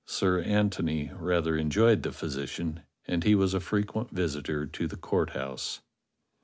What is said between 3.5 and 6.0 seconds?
a frequent visitor to the Court House.